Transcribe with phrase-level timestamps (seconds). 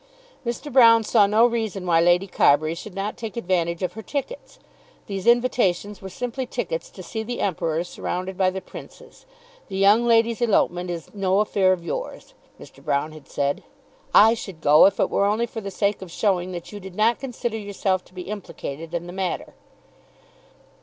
[0.43, 0.73] Mr.
[0.73, 4.57] Broune saw no reason why Lady Carbury should not take advantage of her tickets.
[5.05, 9.27] These invitations were simply tickets to see the Emperor surrounded by the Princes.
[9.67, 12.83] The young lady's elopement is "no affair of yours," Mr.
[12.83, 13.61] Broune had said.
[14.11, 16.95] "I should go, if it were only for the sake of showing that you did
[16.95, 19.53] not consider yourself to be implicated in the matter."